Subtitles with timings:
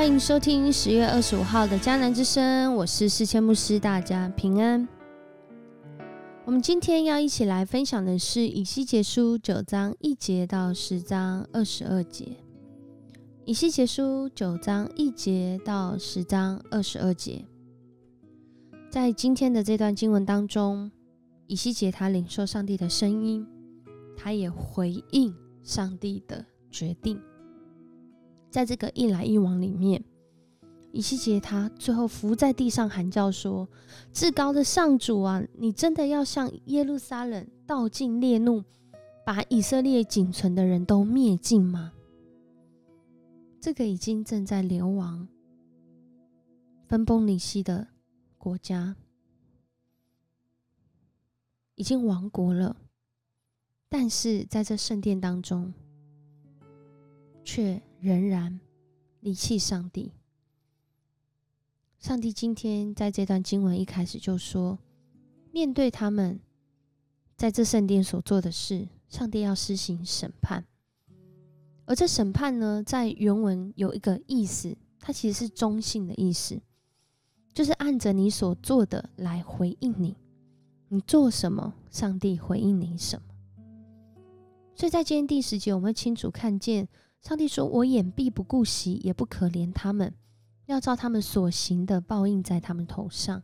[0.00, 4.88] 欢迎收听十月二十五号的迦南之声，我是世千牧师，大家平安。
[6.46, 12.28] 我们今天要一起来分享的是以西结书九章一节到十章二十二节。
[13.44, 17.44] 以西结书九章一节到十章二十二节，
[18.88, 20.90] 在今天的这段经文当中，
[21.46, 23.46] 以西结他领受上帝的声音，
[24.16, 27.20] 他也回应上帝的决定。
[28.50, 30.04] 在这个一来一往里面，
[30.90, 33.68] 以西结他最后伏在地上喊叫说
[34.12, 38.64] ：“至高的上主啊，你真的要向耶路撒冷倒尽烈怒，
[39.24, 41.92] 把以色列仅存的人都灭尽吗？”
[43.62, 45.28] 这个已经正在流亡、
[46.88, 47.86] 分崩离析的
[48.36, 48.96] 国家，
[51.76, 52.76] 已经亡国了，
[53.88, 55.72] 但是在这圣殿当中，
[57.44, 57.80] 却。
[58.00, 58.58] 仍然
[59.20, 60.12] 离弃上帝。
[61.98, 64.78] 上帝今天在这段经文一开始就说
[65.52, 66.40] ：“面对他们
[67.36, 70.64] 在这圣殿所做的事，上帝要施行审判。
[71.84, 76.58] 而这审判呢，在原文有一个意思，它其实是中性的意思，
[77.52, 80.16] 就是按着你所做的来回应你。
[80.88, 83.22] 你做什么，上帝回应你什么。
[84.74, 86.88] 所以在今天第十节，我们会清楚看见。”
[87.20, 90.14] 上帝说：“我眼必不顾惜，也不可怜他们，
[90.66, 93.42] 要照他们所行的报应在他们头上。”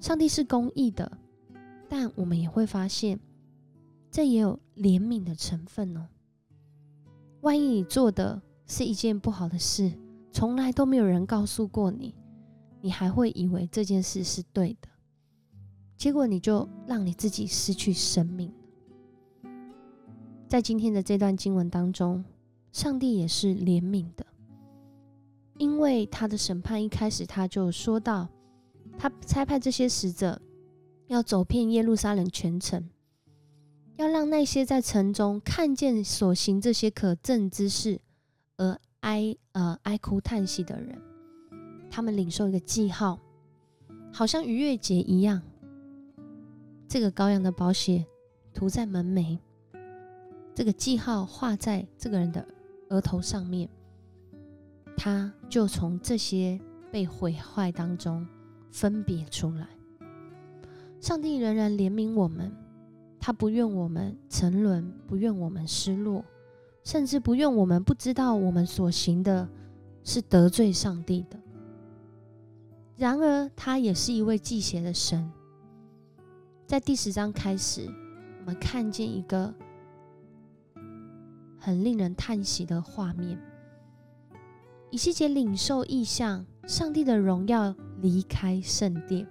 [0.00, 1.18] 上帝是公义的，
[1.88, 3.20] 但我们也会发现，
[4.10, 6.08] 这也有怜悯的成分哦。
[7.42, 9.92] 万一你做的是一件不好的事，
[10.32, 12.14] 从来都没有人告诉过你，
[12.80, 14.88] 你还会以为这件事是对的，
[15.96, 18.50] 结果你就让你自己失去生命。
[20.54, 22.24] 在今天的这段经文当中，
[22.70, 24.24] 上帝也是怜悯的，
[25.58, 28.28] 因为他的审判一开始他就说到，
[28.96, 30.40] 他差派这些使者
[31.08, 32.88] 要走遍耶路撒冷全城，
[33.96, 38.00] 要让那些在城中看见所行这些可憎之事
[38.56, 40.96] 而哀呃哀哭叹息的人，
[41.90, 43.18] 他们领受一个记号，
[44.12, 45.42] 好像逾越节一样，
[46.86, 48.06] 这个羔羊的宝血
[48.52, 49.36] 涂在门楣。
[50.54, 52.46] 这个记号画在这个人的
[52.90, 53.68] 额头上面，
[54.96, 56.60] 他就从这些
[56.92, 58.24] 被毁坏当中
[58.70, 59.66] 分别出来。
[61.00, 62.54] 上帝仍然怜悯我们，
[63.18, 66.24] 他不愿我们沉沦，不愿我们失落，
[66.84, 69.48] 甚至不愿我们不知道我们所行的
[70.04, 71.36] 是得罪上帝的。
[72.96, 75.28] 然而，他也是一位祭邪的神。
[76.64, 77.86] 在第十章开始，
[78.38, 79.52] 我们看见一个。
[81.64, 83.40] 很令人叹息的画面。
[84.90, 89.26] 以西结领受意象，上帝的荣耀离开圣殿。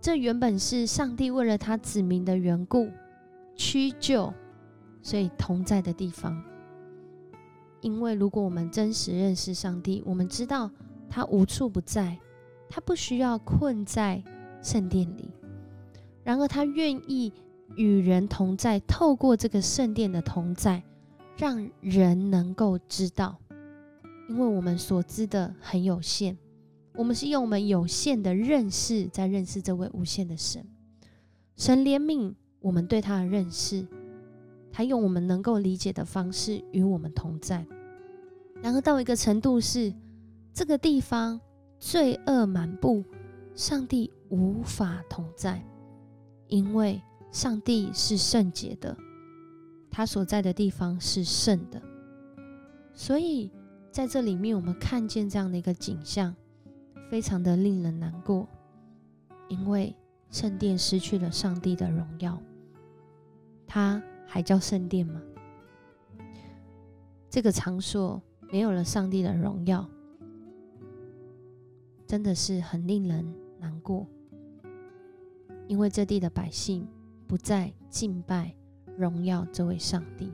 [0.00, 2.88] 这原本是上帝为了他子民的缘故
[3.54, 4.32] 屈就，
[5.02, 6.42] 所以同在的地方。
[7.82, 10.70] 因为如果我们真实认识上帝，我们知道
[11.10, 12.18] 他无处不在，
[12.70, 14.24] 他不需要困在
[14.62, 15.28] 圣殿里。
[16.24, 17.30] 然而，他愿意。
[17.76, 20.82] 与人同在，透过这个圣殿的同在，
[21.36, 23.38] 让人能够知道，
[24.28, 26.36] 因为我们所知的很有限，
[26.94, 30.66] 我们是用我们有限的认识在认识这位无限的神。
[31.56, 33.86] 神怜悯我们对他的认识，
[34.72, 37.64] 他用我们能够理解的方式与我们同在。
[38.60, 39.94] 然而到一个程度是，
[40.52, 41.40] 这个地方
[41.78, 43.04] 罪恶满布，
[43.54, 45.64] 上帝无法同在，
[46.48, 47.00] 因为。
[47.30, 48.96] 上帝是圣洁的，
[49.90, 51.80] 他所在的地方是圣的，
[52.92, 53.50] 所以
[53.90, 56.34] 在这里面，我们看见这样的一个景象，
[57.10, 58.48] 非常的令人难过，
[59.48, 59.94] 因为
[60.30, 62.40] 圣殿失去了上帝的荣耀，
[63.66, 65.20] 它还叫圣殿吗？
[67.30, 68.20] 这个场所
[68.50, 69.86] 没有了上帝的荣耀，
[72.06, 74.06] 真的是很令人难过，
[75.66, 76.88] 因为这地的百姓。
[77.28, 78.54] 不再敬拜
[78.96, 80.32] 荣耀这位上帝，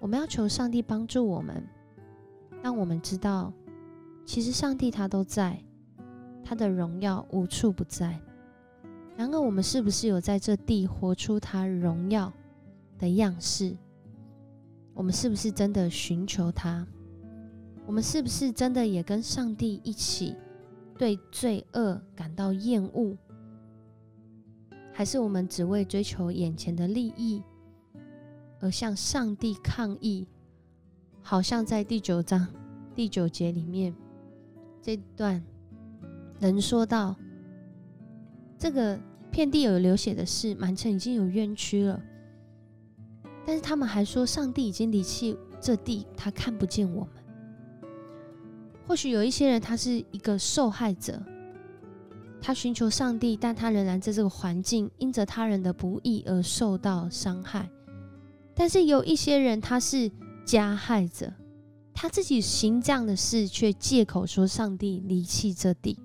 [0.00, 1.64] 我们要求上帝帮助我们，
[2.60, 3.52] 让我们知道，
[4.26, 5.62] 其实上帝他都在，
[6.42, 8.20] 他的荣耀无处不在。
[9.16, 12.32] 然而，我们是不是有在这地活出他荣耀
[12.98, 13.76] 的样式？
[14.94, 16.84] 我们是不是真的寻求他？
[17.86, 20.34] 我们是不是真的也跟上帝一起
[20.98, 23.16] 对罪恶感到厌恶？
[24.96, 27.42] 还是我们只为追求眼前的利益
[28.60, 30.24] 而向上帝抗议，
[31.20, 32.46] 好像在第九章
[32.94, 33.92] 第九节里面
[34.80, 35.42] 这段
[36.38, 37.16] 能说到
[38.56, 38.96] 这个
[39.32, 42.00] 遍地有流血的事，满城已经有冤屈了，
[43.44, 47.90] 但是他们还说上帝已经离弃这地，他看不见我们。
[48.86, 51.20] 或许有一些人，他是一个受害者，
[52.46, 57.70] 他寻求上帝，但他仍然在这个环境因着他人的不义而受到伤害。
[58.54, 60.10] 但是有一些人，他是
[60.44, 61.32] 加害者，
[61.94, 65.98] 他自己行这样的事，却借口说上帝离弃这地。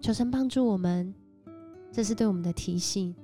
[0.00, 1.14] 求神帮助我们，
[1.92, 3.14] 这是对我们的提醒。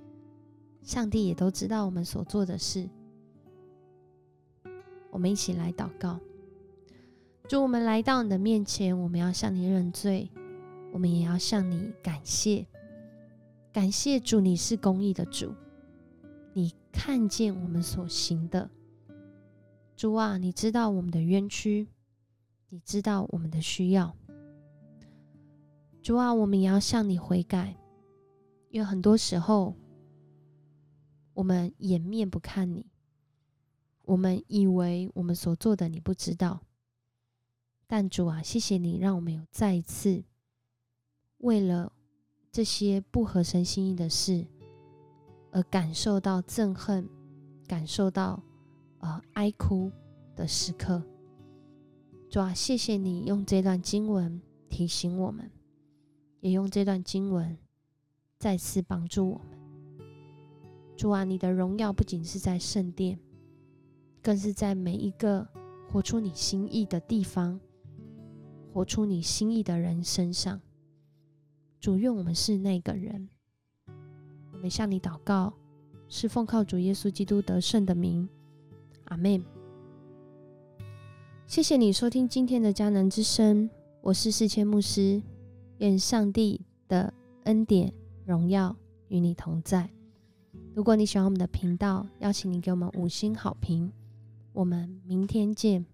[0.80, 2.88] 上帝也都知道我们所做的事。
[5.10, 6.20] 我们一起来祷告。
[7.48, 10.30] 主，我们来到你的面前，我们要向你认罪，
[10.94, 12.64] 我们也要向你感谢。
[13.72, 15.52] 感谢主，你是公义的主，
[16.52, 18.70] 你看见我们所行的。
[19.96, 21.88] 主啊，你知道我们的冤屈，
[22.68, 24.14] 你知道我们的需要。
[26.00, 27.76] 主啊，我们也要向你悔改，
[28.70, 29.74] 因为很多时候
[31.32, 32.86] 我们掩面不看你，
[34.02, 36.60] 我们以为我们所做的你不知道。
[37.88, 40.22] 但主啊，谢谢你让我们有再一次
[41.44, 41.92] 为了
[42.50, 44.46] 这些不合神心意的事
[45.50, 47.06] 而感受到憎恨，
[47.66, 48.42] 感受到
[49.00, 49.92] 呃哀哭
[50.34, 51.02] 的时刻。
[52.30, 55.50] 主啊，谢谢你用这段经文提醒我们，
[56.40, 57.58] 也用这段经文
[58.38, 59.58] 再次帮助我们。
[60.96, 63.18] 主啊，你的荣耀不仅是在圣殿，
[64.22, 65.46] 更是在每一个
[65.92, 67.60] 活出你心意的地方。
[68.72, 70.60] 活出你心意的人身上，
[71.84, 73.28] 主愿我们是那个人。
[74.54, 75.52] 我们向你祷告，
[76.08, 78.26] 是奉靠主耶稣基督得胜的名，
[79.04, 79.44] 阿门。
[81.46, 83.68] 谢谢你收听今天的迦南之声，
[84.00, 85.20] 我是世谦牧师。
[85.76, 86.58] 愿上帝
[86.88, 87.92] 的恩典、
[88.24, 88.74] 荣耀
[89.08, 89.90] 与你同在。
[90.74, 93.92] 如果你喜欢我们的频道，邀请你给我们五星好评。
[94.54, 95.84] 我们明天见。